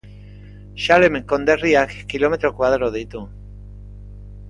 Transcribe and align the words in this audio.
Salem 0.85 1.17
konderriak 1.33 1.93
kilometro 2.15 2.53
koadro 2.63 2.91
ditu. 2.99 3.23